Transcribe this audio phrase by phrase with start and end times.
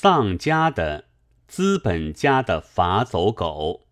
[0.00, 1.06] 丧家的、
[1.48, 3.88] 资本家的法走狗。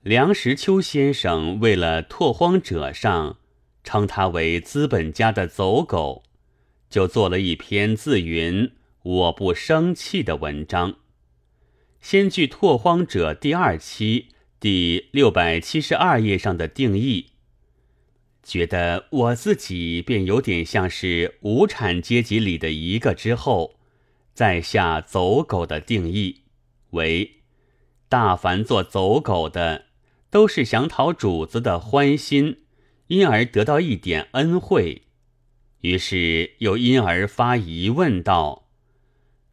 [0.00, 3.36] 梁实秋先生为了拓荒者上
[3.84, 6.22] 称他为资本家的走狗，
[6.88, 8.72] 就做了一篇自云
[9.04, 10.96] “我不生气”的文章。
[12.00, 14.28] 先据拓荒者第二期
[14.58, 17.32] 第六百七十二页上的定义，
[18.42, 23.74] 觉得我自己便有点像是无产阶级里的一个之后。
[24.38, 26.42] 在下走狗的定义
[26.90, 27.42] 为：
[28.08, 29.86] 大凡做走狗的，
[30.30, 32.60] 都是想讨主子的欢心，
[33.08, 35.02] 因而得到一点恩惠。
[35.80, 38.68] 于是又因而发疑问道：“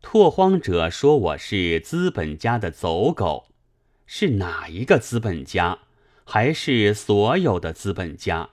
[0.04, 3.48] 拓荒者说我是资本家的走狗，
[4.06, 5.80] 是哪一个资本家？
[6.24, 8.52] 还是所有的资本家？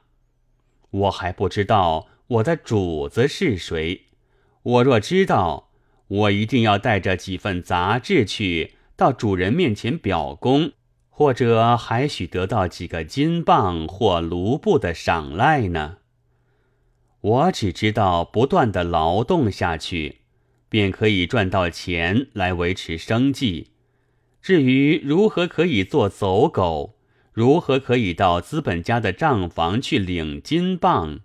[0.93, 4.07] 我还不知道我的主子是谁。
[4.63, 5.69] 我若知道。”
[6.13, 10.73] 我一定要带着几份杂志去到主人面前表功，
[11.09, 15.97] 或者还许得到几个金棒或卢布的赏赖呢。
[17.23, 20.19] 我只知道不断的劳动下去，
[20.69, 23.69] 便可以赚到钱来维持生计。
[24.43, 26.97] 至于如何可以做走狗，
[27.33, 31.21] 如何可以到资本家的账房去领金棒，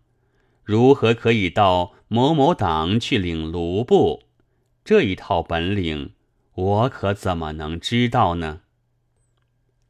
[0.64, 4.27] 如何可以到某某党去领卢布。
[4.88, 6.14] 这一套本领，
[6.54, 8.62] 我可怎么能知道呢？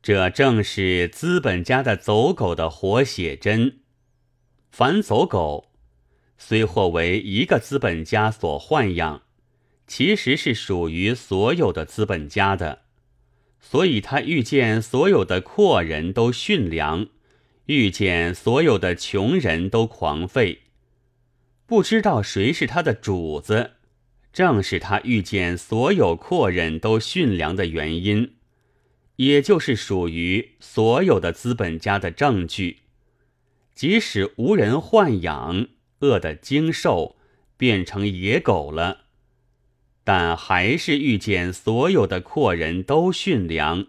[0.01, 3.81] 这正是资本家的走狗的活写真。
[4.71, 5.69] 凡走狗，
[6.39, 9.21] 虽或为一个资本家所豢养，
[9.85, 12.81] 其实是属于所有的资本家的。
[13.59, 17.05] 所以他遇见所有的阔人都驯良，
[17.67, 20.57] 遇见所有的穷人都狂吠，
[21.67, 23.73] 不知道谁是他的主子。
[24.37, 28.35] 正是他遇见所有阔人都驯良的原因，
[29.15, 32.81] 也就是属于所有的资本家的证据。
[33.73, 35.69] 即使无人豢养，
[36.01, 37.15] 饿得精瘦，
[37.57, 39.05] 变成野狗了，
[40.03, 43.87] 但还是遇见所有的阔人都驯良，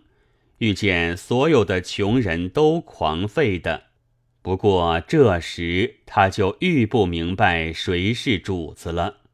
[0.61, 3.83] 遇见所有的穷人都狂吠的。
[4.41, 9.28] 不过这时他就愈不明白谁是主子了。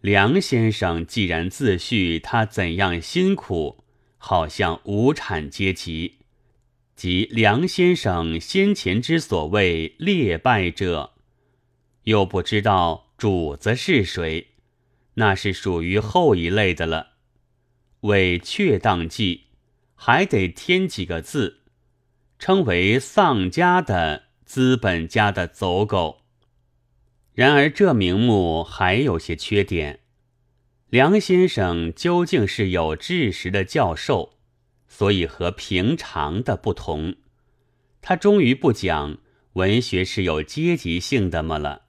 [0.00, 3.84] 梁先生既然自叙他怎样辛苦，
[4.16, 6.20] 好像无产阶级，
[6.96, 11.12] 即梁先生先前之所谓劣败者，
[12.04, 14.48] 又不知道主子是谁，
[15.14, 17.08] 那是属于后一类的了。
[18.00, 19.48] 为确当记，
[19.94, 21.60] 还得添几个字，
[22.38, 26.19] 称为丧家的资本家的走狗。
[27.40, 30.00] 然而这名目还有些缺点。
[30.90, 34.34] 梁先生究竟是有知识的教授，
[34.86, 37.14] 所以和平常的不同。
[38.02, 39.16] 他终于不讲
[39.54, 41.84] 文学是有阶级性的么了，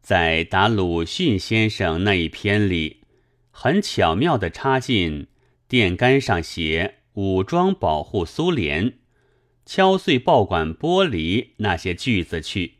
[0.00, 2.98] 在答鲁迅先生那一篇里，
[3.50, 5.26] 很巧妙地插进
[5.66, 9.00] 电杆上写“武装保护苏联，
[9.66, 12.74] 敲碎报馆玻璃”那些句子去。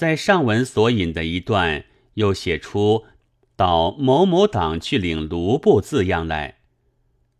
[0.00, 1.84] 在上文所引的一段，
[2.14, 3.04] 又写出
[3.54, 6.60] 到某某党去领卢布字样来，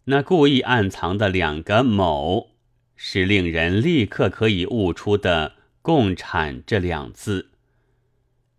[0.05, 2.51] 那故意暗藏的两个“某”，
[2.95, 7.49] 是令人立刻可以悟出的“共产”这两字，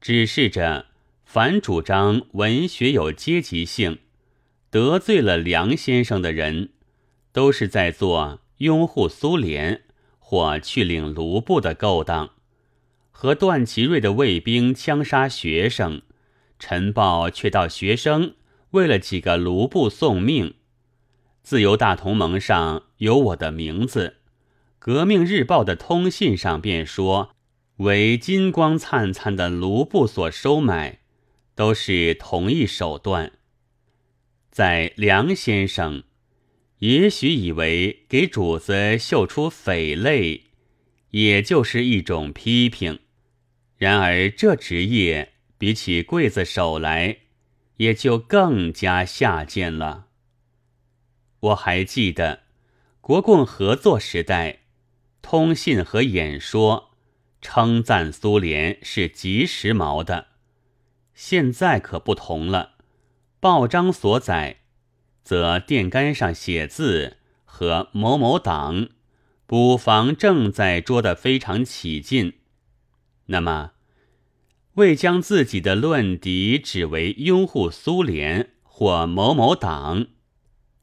[0.02, 0.88] 指示着
[1.24, 4.00] 凡主张文学有阶级性、
[4.72, 6.70] 得罪了梁先生的人，
[7.32, 9.84] 都是在做拥护苏联
[10.18, 12.32] 或去领卢布的勾当。
[13.22, 16.02] 和段祺瑞的卫兵枪杀学生，
[16.58, 18.34] 晨报却到学生
[18.72, 20.56] 为了几个卢布送命。
[21.44, 24.16] 自由大同盟上有我的名字，
[24.80, 27.36] 革命日报的通信上便说
[27.76, 31.02] 为金光灿灿的卢布所收买，
[31.54, 33.34] 都是同一手段。
[34.50, 36.02] 在梁先生，
[36.80, 40.46] 也许以为给主子秀出匪类，
[41.12, 42.98] 也就是一种批评。
[43.82, 47.18] 然而，这职业比起刽子手来，
[47.78, 50.06] 也就更加下贱了。
[51.40, 52.44] 我还记得，
[53.02, 54.60] 国共合作时代，
[55.24, 56.92] 通信和演说
[57.42, 60.28] 称赞苏联是极时髦的。
[61.16, 62.74] 现在可不同了，
[63.40, 64.58] 报章所载，
[65.24, 68.90] 则电杆上写字和某某党
[69.48, 72.34] 补房正在捉得非常起劲。
[73.32, 73.72] 那么，
[74.74, 80.08] 为将自己的论敌指为拥护苏联或某某党，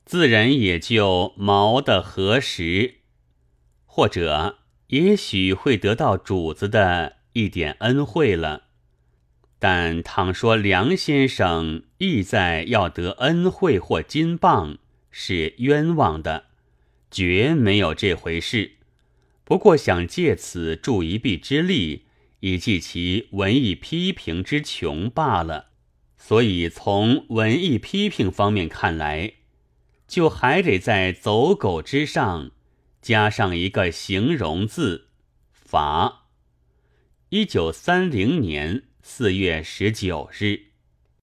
[0.06, 3.00] 自然也就毛的何时，
[3.84, 8.62] 或者也许会得到主子的一点恩惠了。
[9.58, 14.78] 但倘说梁先生意在要得恩惠或金棒，
[15.10, 16.46] 是冤枉的，
[17.10, 18.72] 绝没有这回事。
[19.44, 22.04] 不过想借此助一臂之力，
[22.40, 25.70] 以记其文艺批评之穷罢了。
[26.16, 29.34] 所以从文艺批评方面看来，
[30.06, 32.50] 就还得在走狗之上
[33.00, 35.08] 加上一个形容字
[35.52, 36.26] “罚”。
[37.30, 38.84] 一九三零年。
[39.10, 40.67] 四月十九日。